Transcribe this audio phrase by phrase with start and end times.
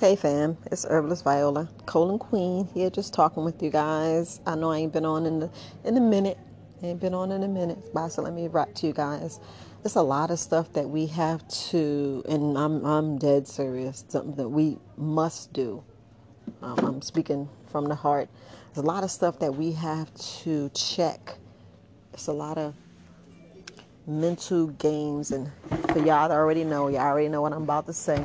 [0.00, 4.40] Hey fam, it's Herbalist Viola, Colon Queen here, just talking with you guys.
[4.46, 5.50] I know I ain't been on in the
[5.84, 6.38] in a minute,
[6.82, 9.40] ain't been on in a minute, but so let me write to you guys.
[9.82, 14.02] There's a lot of stuff that we have to, and I'm I'm dead serious.
[14.08, 15.84] Something that we must do.
[16.62, 18.30] Um, I'm speaking from the heart.
[18.72, 21.34] There's a lot of stuff that we have to check.
[22.14, 22.74] It's a lot of
[24.06, 25.50] mental games, and
[25.92, 28.24] for y'all that already know, y'all already know what I'm about to say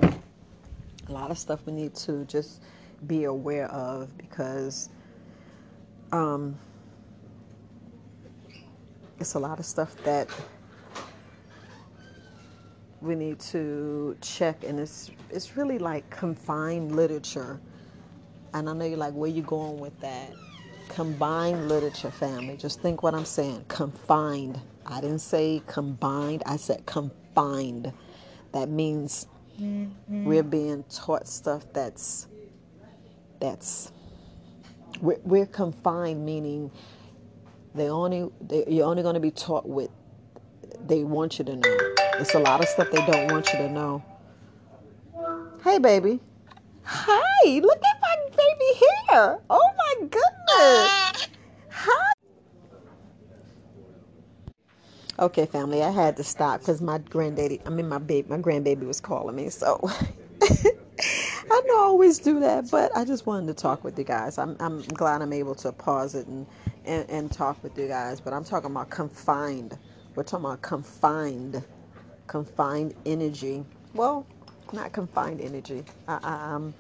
[1.16, 2.62] lot of stuff we need to just
[3.08, 4.90] be aware of because
[6.12, 6.58] um,
[9.20, 10.28] it's a lot of stuff that
[13.02, 17.60] we need to check and it's it's really like confined literature.
[18.54, 20.32] And i know you're like where you going with that?
[20.90, 22.58] Combined literature family.
[22.58, 23.66] Just think what i'm saying.
[23.70, 24.60] Confined.
[24.86, 26.44] I didn't say combined.
[26.46, 27.94] I said confined.
[28.52, 29.28] That means.
[29.60, 30.26] Mm-hmm.
[30.26, 32.28] We're being taught stuff that's
[33.40, 33.92] that's
[35.02, 36.72] we're, we're confined, meaning
[37.74, 39.90] they only they, you're only going to be taught what
[40.86, 41.78] they want you to know.
[42.20, 44.04] It's a lot of stuff they don't want you to know.
[45.64, 46.20] Hey, baby.
[46.84, 49.40] Hi, look at my baby hair.
[49.50, 51.28] Oh my goodness.
[51.70, 52.12] Hi.
[55.18, 58.86] Okay, family, I had to stop because my granddaddy, I mean, my baby, my grandbaby
[58.86, 59.48] was calling me.
[59.48, 59.80] So
[60.42, 60.74] I
[61.48, 64.38] don't always do that, but I just wanted to talk with you guys.
[64.38, 66.46] I'm, I'm glad I'm able to pause it and,
[66.84, 68.20] and, and talk with you guys.
[68.20, 69.78] But I'm talking about confined.
[70.16, 71.64] We're talking about confined,
[72.28, 73.64] confined energy.
[73.94, 74.26] Well,
[74.74, 75.86] not confined energy.
[76.10, 76.74] I, I, am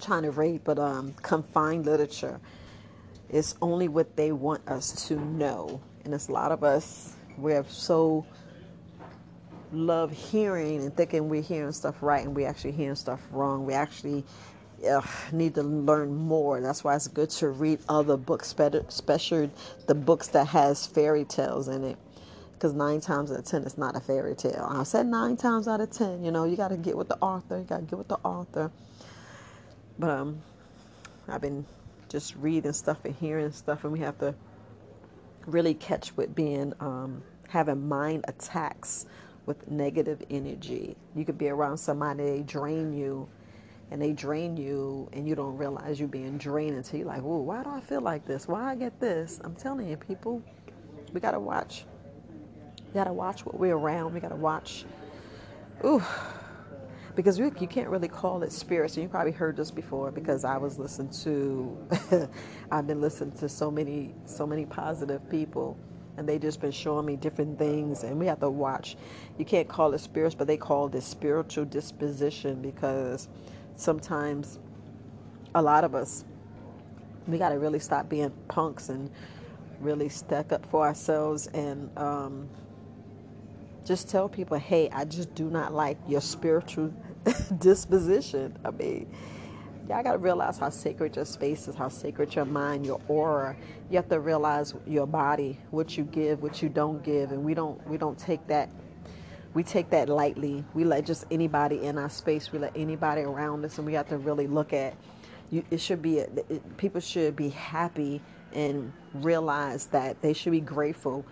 [0.00, 2.40] trying to read, but um, confined literature
[3.28, 7.52] is only what they want us to know and it's a lot of us we
[7.52, 8.24] have so
[9.72, 13.66] love hearing and thinking we're hearing stuff right and we're actually hearing stuff wrong.
[13.66, 14.24] We actually
[14.88, 16.60] ugh, need to learn more.
[16.60, 19.50] That's why it's good to read other books, especially
[19.86, 21.98] the books that has fairy tales in it.
[22.52, 24.66] Because nine times out of ten, it's not a fairy tale.
[24.70, 26.24] I said nine times out of ten.
[26.24, 27.58] You know, you got to get with the author.
[27.58, 28.70] You got to get with the author.
[29.98, 30.40] But um,
[31.28, 31.66] I've been
[32.08, 34.34] just reading stuff and hearing stuff, and we have to
[35.46, 39.06] really catch with being um, having mind attacks
[39.46, 40.96] with negative energy.
[41.14, 43.28] You could be around somebody they drain you,
[43.90, 47.38] and they drain you, and you don't realize you're being drained until you're like, "Oh,
[47.38, 48.48] why do I feel like this?
[48.48, 50.42] Why I get this?" I'm telling you, people,
[51.12, 51.84] we gotta watch.
[52.78, 54.14] We gotta watch what we're around.
[54.14, 54.84] We gotta watch.
[55.84, 56.02] Ooh,
[57.14, 58.96] because you, you can't really call it spirits.
[58.96, 62.28] And you probably heard this before because I was listening to,
[62.70, 65.78] I've been listening to so many, so many positive people,
[66.16, 68.96] and they just been showing me different things, and we have to watch.
[69.38, 73.28] You can't call it spirits, but they call it spiritual disposition because
[73.76, 74.58] sometimes,
[75.54, 76.24] a lot of us,
[77.26, 79.10] we got to really stop being punks and
[79.80, 81.96] really stack up for ourselves and.
[81.98, 82.48] Um,
[83.84, 86.92] just tell people, hey, I just do not like your spiritual
[87.58, 88.56] disposition.
[88.64, 89.12] I mean,
[89.88, 93.56] y'all got to realize how sacred your space is, how sacred your mind, your aura.
[93.90, 97.54] You have to realize your body, what you give, what you don't give, and we
[97.54, 98.70] don't we don't take that
[99.54, 100.64] we take that lightly.
[100.74, 102.52] We let just anybody in our space.
[102.52, 104.94] We let anybody around us, and we have to really look at.
[105.50, 108.20] You, it should be it, people should be happy
[108.52, 111.24] and realize that they should be grateful.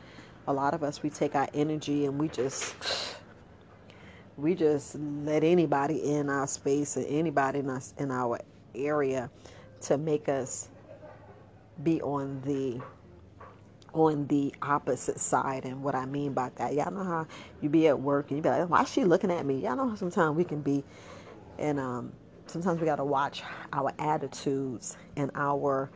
[0.46, 2.74] A lot of us we take our energy and we just
[4.42, 8.40] we just let anybody in our space and anybody in us in our
[8.74, 9.30] area
[9.80, 10.68] to make us
[11.84, 12.80] be on the
[13.94, 15.64] on the opposite side.
[15.64, 17.26] And what I mean by that y'all know how
[17.60, 19.62] you be at work and you be like why is she looking at me?
[19.62, 20.82] Y'all know how sometimes we can be.
[21.58, 22.12] And um,
[22.46, 25.88] sometimes we got to watch our attitudes and our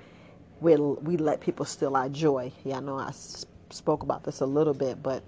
[0.60, 2.52] we we let people steal our joy.
[2.64, 3.10] Y'all know I
[3.70, 5.24] spoke about this a little bit but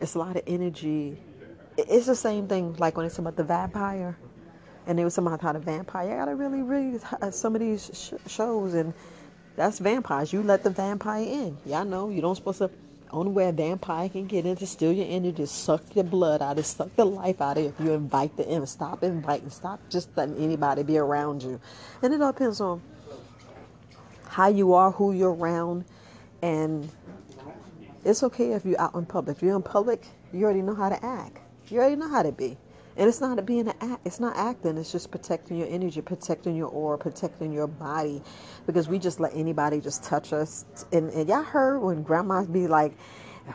[0.00, 1.16] it's a lot of energy
[1.78, 4.16] it's the same thing like when it's about the vampire
[4.88, 6.14] and they were talking about how the vampire.
[6.14, 8.94] I gotta really read uh, some of these sh- shows, and
[9.54, 10.32] that's vampires.
[10.32, 11.58] You let the vampire in.
[11.66, 12.70] Y'all know you don't supposed to.
[13.10, 16.58] Only way a vampire can get in to steal your energy, suck your blood out,
[16.58, 17.68] of, suck the life out of you.
[17.70, 21.58] If you invite the in, stop inviting, stop just letting anybody be around you.
[22.02, 22.82] And it all depends on
[24.26, 25.86] how you are, who you're around,
[26.42, 26.90] and
[28.04, 29.38] it's okay if you're out in public.
[29.38, 31.38] If you're in public, you already know how to act.
[31.70, 32.56] You already know how to be.
[32.96, 34.00] And it's not being an act.
[34.04, 34.76] It's not acting.
[34.76, 38.22] It's just protecting your energy, protecting your aura, protecting your body,
[38.66, 40.64] because we just let anybody just touch us.
[40.92, 42.96] And, and y'all heard when grandmas be like,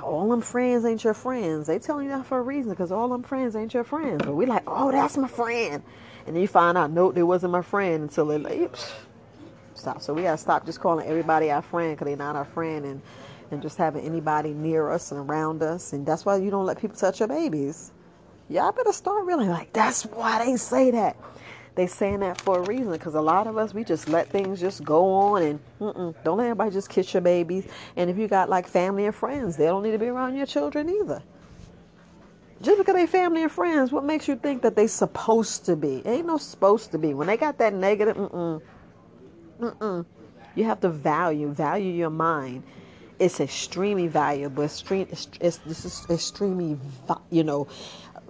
[0.02, 1.68] all them friends ain't your friends.
[1.68, 4.24] They telling you that for a reason because all them friends ain't your friends.
[4.24, 5.84] But we like, oh, that's my friend.
[6.26, 8.76] And then you find out, nope, they wasn't my friend until they like,
[9.76, 10.02] stop.
[10.02, 13.02] So we gotta stop just calling everybody our friend because they're not our friend, and
[13.52, 15.94] and just having anybody near us and around us.
[15.94, 17.92] And that's why you don't let people touch your babies.
[18.50, 21.18] Y'all better start really like that's why they say that.
[21.76, 24.60] They saying that for a reason because a lot of us we just let things
[24.60, 25.60] just go on and
[26.24, 27.66] don't let everybody just kiss your babies.
[27.96, 30.46] And if you got like family and friends, they don't need to be around your
[30.46, 31.24] children either.
[32.62, 36.02] Just because they family and friends, what makes you think that they supposed to be?
[36.06, 37.14] Ain't no supposed to be.
[37.14, 38.62] When they got that negative, mm-mm,
[39.60, 40.06] mm-mm.
[40.56, 42.64] You have to value, value your mind.
[43.20, 44.64] It's extremely valuable.
[44.64, 46.78] Extreme, it's, it's, this is extremely,
[47.32, 47.68] you know,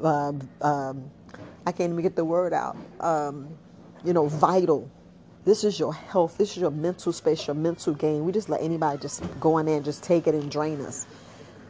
[0.03, 1.11] uh, um,
[1.65, 2.77] I can't even get the word out.
[2.99, 3.49] Um,
[4.03, 4.89] you know, vital.
[5.45, 6.37] This is your health.
[6.37, 8.25] This is your mental space, your mental game.
[8.25, 11.07] We just let anybody just go in there and just take it and drain us.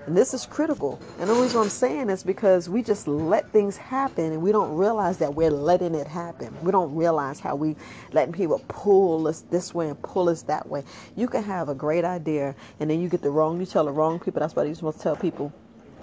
[0.08, 1.00] And this is critical.
[1.20, 4.76] And the reason I'm saying is because we just let things happen and we don't
[4.76, 6.56] realize that we're letting it happen.
[6.62, 7.76] We don't realize how we
[8.12, 10.84] letting people pull us this way and pull us that way.
[11.16, 13.92] You can have a great idea and then you get the wrong, you tell the
[13.94, 14.42] wrong people.
[14.42, 15.54] That's why you're supposed to tell people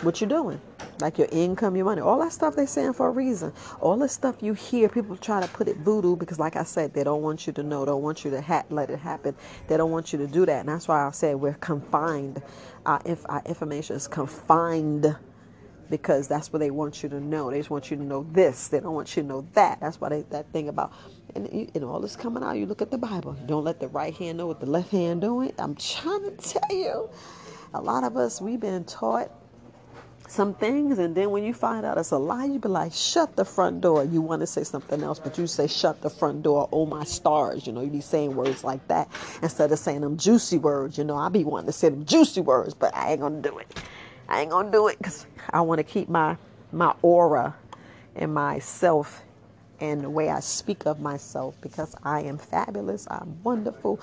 [0.03, 0.61] what you're doing,
[1.01, 3.53] like your income, your money, all that stuff they're saying for a reason.
[3.81, 6.95] All the stuff you hear, people try to put it voodoo because, like I said,
[6.95, 9.35] they don't want you to know, don't want you to ha- let it happen.
[9.69, 12.43] They don't want you to do that, and that's why I said we're confined.
[12.87, 15.17] Our, our information is confined
[15.91, 17.51] because that's what they want you to know.
[17.51, 18.69] They just want you to know this.
[18.69, 19.81] They don't want you to know that.
[19.81, 20.93] That's why they, that thing about
[21.35, 22.57] and, you, and all this coming out.
[22.57, 23.37] You look at the Bible.
[23.47, 25.53] Don't let the right hand know what the left hand doing.
[25.59, 27.11] I'm trying to tell you,
[27.75, 29.31] a lot of us we've been taught
[30.31, 33.35] some things, and then when you find out it's a lie, you be like, shut
[33.35, 34.05] the front door.
[34.05, 36.69] You want to say something else, but you say, shut the front door.
[36.71, 37.67] Oh, my stars.
[37.67, 39.09] You know, you be saying words like that
[39.43, 40.97] instead of saying them juicy words.
[40.97, 43.59] You know, I be wanting to say them juicy words, but I ain't to do
[43.59, 43.83] it.
[44.29, 46.37] I ain't to do it because I want to keep my,
[46.71, 47.57] my aura
[48.15, 49.23] and myself
[49.81, 53.09] and the way I speak of myself because I am fabulous.
[53.11, 54.01] I'm wonderful.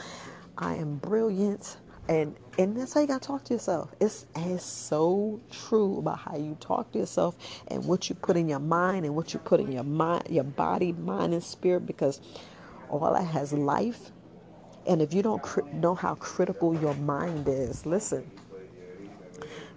[0.58, 1.78] I am brilliant
[2.09, 3.94] and and that's how you gotta talk to yourself.
[4.00, 7.36] It's it's so true about how you talk to yourself
[7.68, 10.44] and what you put in your mind and what you put in your mind, your
[10.44, 11.86] body, mind, and spirit.
[11.86, 12.21] Because
[12.89, 14.12] all that has life,
[14.88, 18.30] and if you don't know how critical your mind is, listen.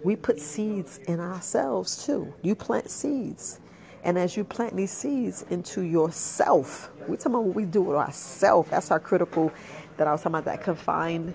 [0.02, 2.32] We put seeds in ourselves too.
[2.42, 3.60] You plant seeds.
[4.02, 7.96] And as you plant these seeds into yourself, we talking about what we do with
[7.96, 8.70] ourselves.
[8.70, 9.52] That's how critical
[9.98, 11.34] that I was talking about that confined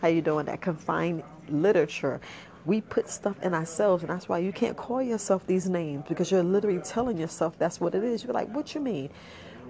[0.00, 0.46] how you doing?
[0.46, 2.20] That confined literature.
[2.64, 6.30] We put stuff in ourselves, and that's why you can't call yourself these names because
[6.30, 8.24] you're literally telling yourself that's what it is.
[8.24, 9.10] You're like, what you mean?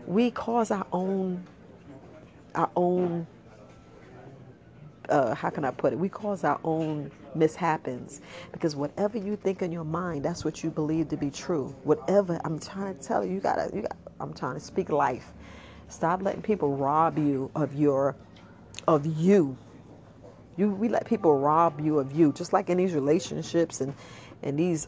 [0.06, 1.44] We cause our own,
[2.54, 3.26] our own.
[5.08, 5.98] Uh, how can I put it?
[5.98, 8.20] We cause our own mishaps
[8.50, 11.74] because whatever you think in your mind, that's what you believe to be true.
[11.84, 13.70] Whatever I'm trying to tell you, you gotta.
[13.74, 13.96] You got.
[14.20, 15.32] I'm trying to speak life.
[15.88, 18.16] Stop letting people rob you of your,
[18.88, 19.56] of you
[20.56, 23.94] you we let people rob you of you, just like in these relationships and
[24.42, 24.86] and these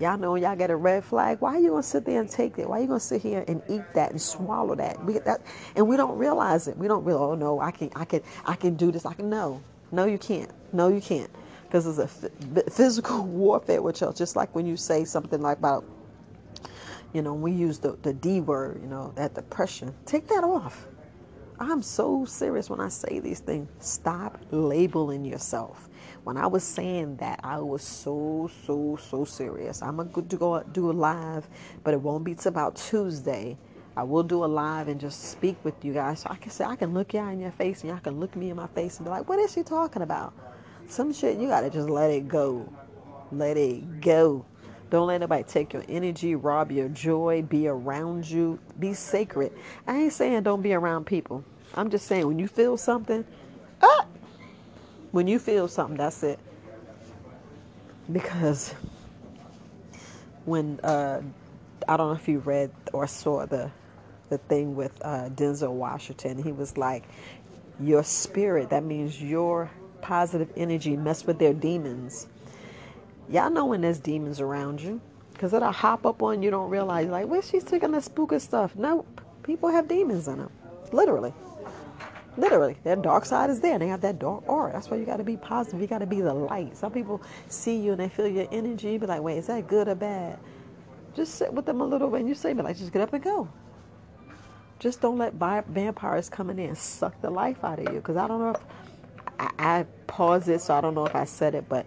[0.00, 1.40] y'all know y'all get a red flag.
[1.40, 2.68] Why are you gonna sit there and take that?
[2.68, 5.02] Why are you gonna sit here and eat that and swallow that?
[5.04, 5.42] We that
[5.76, 6.76] and we don't realize it.
[6.76, 7.30] We don't realize.
[7.30, 9.06] Oh no, I can I can I can do this.
[9.06, 9.62] I can no,
[9.92, 10.52] no you can't.
[10.72, 11.30] No you can't
[11.64, 14.12] because it's a physical warfare with you.
[14.14, 15.84] Just like when you say something like about
[17.12, 18.80] you know we use the the D word.
[18.82, 19.94] You know that depression.
[20.06, 20.86] Take that off.
[21.60, 23.68] I'm so serious when I say these things.
[23.80, 25.88] Stop labeling yourself.
[26.22, 29.82] When I was saying that, I was so, so, so serious.
[29.82, 31.48] I'm going to go do a live,
[31.82, 33.58] but it won't be till about Tuesday.
[33.96, 36.20] I will do a live and just speak with you guys.
[36.20, 38.36] So I can say, I can look y'all in your face and y'all can look
[38.36, 40.34] me in my face and be like, what is she talking about?
[40.86, 42.72] Some shit, you got to just let it go.
[43.32, 44.46] Let it go.
[44.90, 48.58] Don't let anybody take your energy, rob your joy, be around you.
[48.78, 49.52] Be sacred.
[49.86, 51.44] I ain't saying don't be around people.
[51.74, 53.24] I'm just saying when you feel something,
[53.82, 54.06] ah,
[55.10, 56.38] when you feel something, that's it.
[58.10, 58.74] Because
[60.46, 61.20] when uh,
[61.86, 63.70] I don't know if you read or saw the
[64.30, 67.04] the thing with uh, Denzel Washington, he was like,
[67.78, 72.26] "Your spirit, that means your positive energy, mess with their demons."
[73.30, 75.00] Y'all know when there's demons around you.
[75.32, 78.74] Because it'll hop up on you, don't realize, like, where's she taking the spooky stuff?
[78.74, 79.06] No,
[79.44, 80.50] people have demons in them.
[80.90, 81.32] Literally.
[82.36, 82.76] Literally.
[82.82, 83.78] Their dark side is there.
[83.78, 84.72] They have that dark aura.
[84.72, 85.80] That's why you got to be positive.
[85.80, 86.76] You got to be the light.
[86.76, 88.92] Some people see you and they feel your energy.
[88.92, 90.38] You be like, wait, is that good or bad?
[91.14, 93.12] Just sit with them a little bit and you say, be like, just get up
[93.12, 93.48] and go.
[94.78, 98.00] Just don't let vampires come in there and suck the life out of you.
[98.00, 98.60] Because I don't know if
[99.38, 101.86] I, I paused it, so I don't know if I said it, but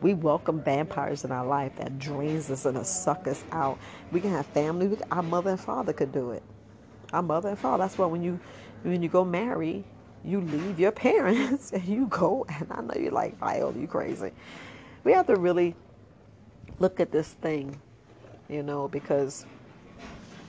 [0.00, 3.78] We welcome vampires in our life that drains us and that suck us out.
[4.12, 4.96] We can have family.
[5.10, 6.42] Our mother and father could do it.
[7.12, 7.84] Our mother and father.
[7.84, 8.40] That's why when you
[8.82, 9.84] when you go marry,
[10.24, 12.46] you leave your parents and you go.
[12.48, 14.32] And I know you're like, Viola, you crazy.
[15.04, 15.74] We have to really
[16.78, 17.78] look at this thing,
[18.48, 19.44] you know, because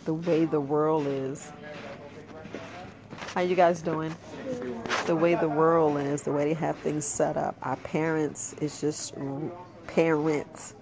[0.06, 1.52] the way the world is.
[3.34, 4.16] How you guys doing?
[5.06, 7.56] The way the world is, the way they have things set up.
[7.64, 9.16] Our parents is just
[9.88, 10.76] parents.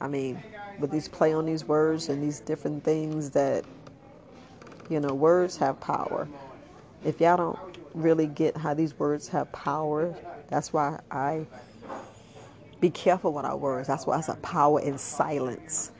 [0.00, 0.42] I mean,
[0.78, 3.64] with these play on these words and these different things that,
[4.90, 6.28] you know, words have power.
[7.04, 7.58] If y'all don't
[7.94, 10.14] really get how these words have power,
[10.48, 11.46] that's why I
[12.80, 13.88] be careful with our words.
[13.88, 15.92] That's why it's a power in silence.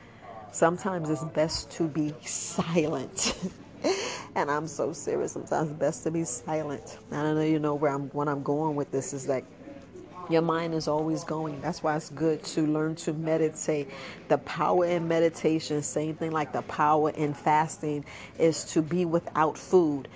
[0.51, 3.37] Sometimes it's best to be silent.
[4.35, 5.33] and I'm so serious.
[5.33, 6.97] Sometimes it's best to be silent.
[7.11, 9.43] I know you know where I'm what I'm going with this is that
[10.29, 11.59] your mind is always going.
[11.59, 13.89] That's why it's good to learn to meditate.
[14.27, 18.05] The power in meditation, same thing like the power in fasting,
[18.37, 20.07] is to be without food.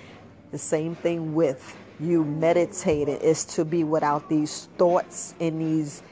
[0.52, 6.04] The same thing with you meditating is to be without these thoughts and these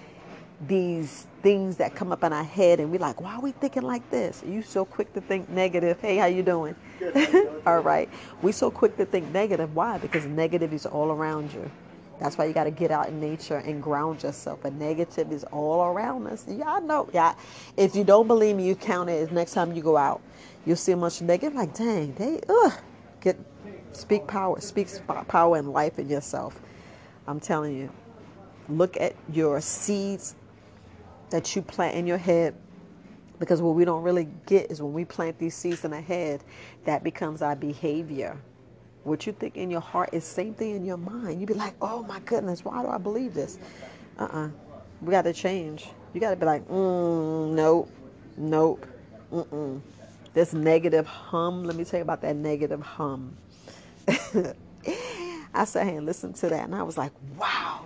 [0.68, 3.84] these things that come up in our head and we're like why are we thinking
[3.84, 6.76] like this Are you so quick to think negative hey how you doing
[7.66, 8.10] all right
[8.42, 11.70] we so quick to think negative why because negative is all around you
[12.22, 14.60] that's why you got to get out in nature and ground yourself.
[14.62, 16.48] But negative is all around us.
[16.48, 17.10] Y'all know.
[17.12, 17.34] Yeah.
[17.76, 19.32] If you don't believe me, you count it.
[19.32, 20.22] Next time you go out,
[20.64, 21.56] you'll see a bunch of negative.
[21.56, 22.74] Like, dang, they ugh.
[23.22, 23.40] Get
[23.92, 24.62] speak power.
[24.62, 24.88] Speak
[25.28, 26.62] power and life in yourself.
[27.28, 27.90] I'm telling you.
[28.70, 30.36] Look at your seeds
[31.32, 32.56] that you plant in your head
[33.40, 36.44] because what we don't really get is when we plant these seeds in our head,
[36.86, 38.38] that becomes our behavior.
[39.04, 41.42] What you think in your heart is same thing in your mind.
[41.42, 43.58] You be like, oh my goodness, why do I believe this?
[44.20, 44.50] Uh-uh.
[45.02, 45.90] We got to change.
[46.14, 47.90] You got to be like, mm, nope,
[48.38, 48.86] nope,
[49.34, 49.82] mm-mm.
[50.36, 53.36] This negative hum, let me tell you about that negative hum.
[54.08, 57.86] I sat here and listened to that, and I was like, wow.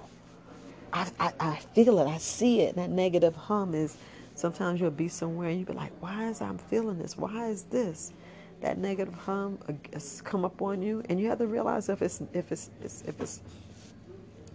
[0.95, 2.07] I, I, I feel it.
[2.07, 2.77] I see it.
[2.77, 3.97] That negative hum is
[4.33, 7.17] sometimes you'll be somewhere and you'll be like, why is I'm feeling this?
[7.17, 8.13] Why is this?
[8.61, 9.59] That negative hum
[9.91, 13.19] has come up on you, and you have to realize if it's if it's, if
[13.19, 13.41] it's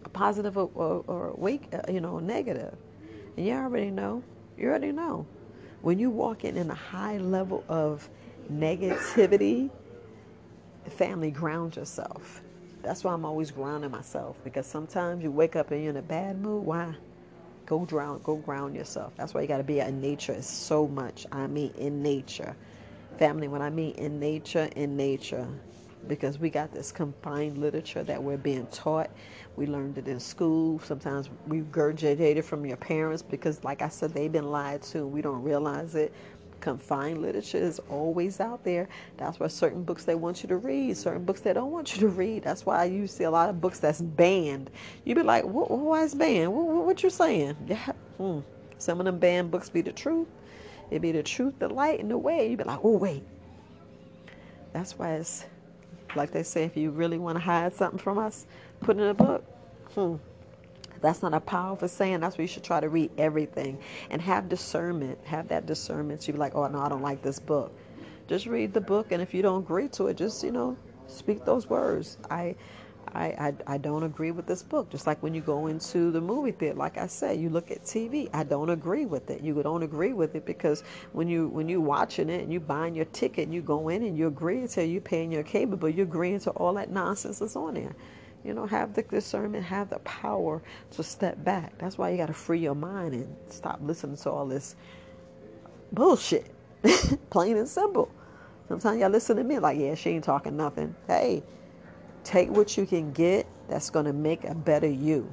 [0.04, 2.75] a positive or, or, or uh, you know, negative.
[3.37, 4.23] And you already know.
[4.56, 5.26] You already know.
[5.82, 8.09] When you walk in in a high level of
[8.50, 9.70] negativity,
[10.88, 12.42] family ground yourself
[12.82, 16.02] that's why I'm always grounding myself because sometimes you wake up and you're in a
[16.02, 16.64] bad mood.
[16.64, 16.94] Why?
[17.66, 19.12] Go drown, go ground yourself.
[19.16, 21.26] That's why you got to be in nature so much.
[21.30, 22.56] I mean, in nature.
[23.18, 25.46] Family, when I mean in nature, in nature,
[26.08, 29.10] because we got this confined literature that we're being taught.
[29.56, 30.78] We learned it in school.
[30.80, 35.06] Sometimes we regurgitated from your parents because, like I said, they've been lied to.
[35.06, 36.12] We don't realize it
[36.61, 38.88] confined literature is always out there.
[39.17, 42.00] That's why certain books they want you to read, certain books they don't want you
[42.00, 42.43] to read.
[42.43, 44.71] That's why you see a lot of books that's banned.
[45.05, 46.52] You be like, what, why is banned?
[46.52, 47.57] What, what, you saying?
[47.67, 48.40] Yeah, hmm.
[48.79, 50.29] some of them banned books be the truth.
[50.90, 52.50] It be the truth, the light, and the way.
[52.50, 53.23] You be like, oh wait.
[54.73, 55.45] That's why it's
[56.17, 58.47] like they say, if you really want to hide something from us,
[58.81, 59.45] put it in a book.
[59.95, 60.17] Hmm.
[61.02, 62.21] That's not a powerful saying.
[62.21, 63.78] That's where you should try to read everything
[64.11, 65.19] and have discernment.
[65.25, 66.23] Have that discernment.
[66.23, 67.73] So You be like, oh no, I don't like this book.
[68.28, 70.76] Just read the book, and if you don't agree to it, just you know,
[71.09, 72.19] speak those words.
[72.30, 72.57] I.
[73.14, 73.26] I,
[73.66, 74.90] I, I don't agree with this book.
[74.90, 77.85] Just like when you go into the movie theater, like I said, you look at
[77.85, 78.30] TV.
[78.33, 79.42] I don't agree with it.
[79.42, 82.95] You don't agree with it because when you when you watching it and you buying
[82.95, 85.95] your ticket and you go in and you agree to you paying your cable, but
[85.95, 87.97] you're agreeing to all that nonsense that's on there.
[88.44, 91.76] You know, have the discernment, have the power to step back.
[91.78, 94.76] That's why you got to free your mind and stop listening to all this
[95.92, 96.50] bullshit.
[97.30, 98.11] Plain and simple.
[98.68, 100.94] Sometimes y'all listen to me like, yeah, she ain't talking nothing.
[101.06, 101.42] Hey,
[102.25, 105.30] take what you can get that's going to make a better you.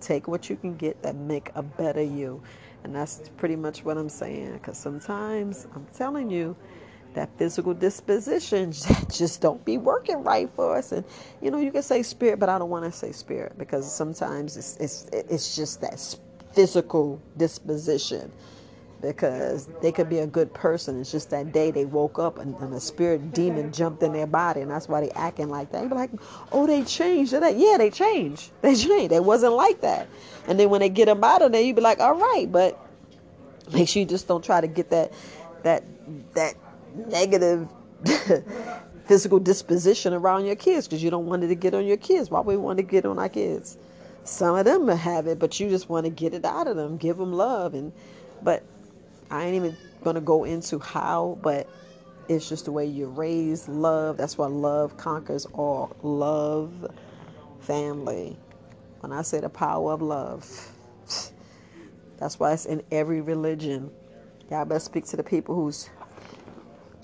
[0.00, 2.42] Take what you can get that make a better you.
[2.84, 4.52] And that's pretty much what I'm saying.
[4.52, 6.56] Because sometimes I'm telling you,
[7.14, 10.92] that physical disposition that just don't be working right for us.
[10.92, 11.04] And
[11.42, 14.56] you know, you can say spirit, but I don't want to say spirit because sometimes
[14.56, 16.00] it's it's it's just that
[16.52, 18.30] physical disposition.
[19.00, 21.00] Because they could be a good person.
[21.00, 24.26] It's just that day they woke up and, and a spirit demon jumped in their
[24.26, 25.84] body, and that's why they acting like that.
[25.84, 26.10] You be like,
[26.50, 27.32] oh, they changed.
[27.32, 28.50] Yeah, they changed.
[28.60, 29.12] They changed.
[29.12, 30.08] They wasn't like that.
[30.48, 32.76] And then when they get them out of there, you be like, all right, but
[33.72, 35.12] make sure you just don't try to get that
[35.62, 35.84] that
[36.34, 36.54] that
[37.06, 37.68] negative
[39.06, 42.30] physical disposition around your kids because you don't want it to get on your kids.
[42.30, 43.78] Why we want to get on our kids?
[44.28, 46.96] some of them have it, but you just want to get it out of them,
[46.96, 47.92] give them love, and
[48.42, 48.62] but
[49.30, 51.68] I ain't even gonna go into how, but
[52.28, 53.68] it's just the way you're raised.
[53.68, 54.16] Love.
[54.18, 55.96] That's why love conquers all.
[56.02, 56.90] Love,
[57.60, 58.36] family.
[59.00, 60.46] When I say the power of love,
[62.18, 63.90] that's why it's in every religion.
[64.50, 65.88] Y'all better speak to the people who's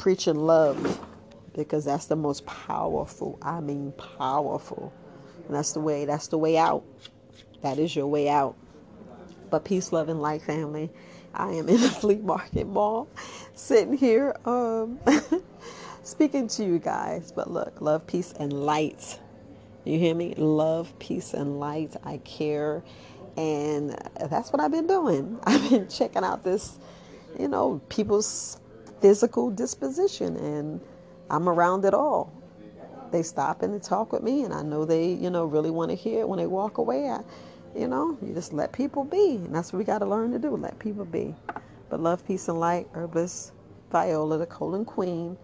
[0.04, 1.00] preaching love
[1.54, 3.38] because that's the most powerful.
[3.40, 4.92] I mean, powerful.
[5.46, 6.04] And that's the way.
[6.04, 6.84] That's the way out.
[7.62, 8.54] That is your way out.
[9.48, 10.90] But peace, love, and light, family.
[11.32, 13.08] I am in the flea market mall,
[13.54, 15.00] sitting here, um,
[16.02, 17.32] speaking to you guys.
[17.32, 19.18] But look, love, peace, and light.
[19.84, 20.34] You hear me?
[20.34, 21.96] Love, peace, and light.
[22.04, 22.84] I care.
[23.38, 25.40] And that's what I've been doing.
[25.44, 26.78] I've been checking out this,
[27.40, 28.58] you know, people's
[29.04, 30.80] physical disposition, and
[31.28, 32.32] I'm around it all.
[33.12, 35.90] They stop and they talk with me, and I know they, you know, really want
[35.90, 37.10] to hear it when they walk away.
[37.10, 37.20] I,
[37.76, 39.34] you know, you just let people be.
[39.34, 41.34] And that's what we got to learn to do let people be.
[41.90, 43.52] But love, peace, and light, Herbalist
[43.92, 45.36] Viola, the colon queen.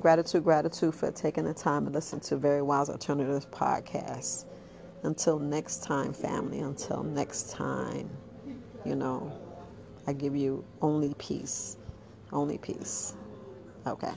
[0.00, 4.46] Gratitude, gratitude for taking the time to listen to Very Wise Alternatives podcast.
[5.04, 8.10] Until next time, family, until next time,
[8.84, 9.32] you know,
[10.08, 11.76] I give you only peace.
[12.32, 13.14] Only peace.
[13.86, 14.12] Okay.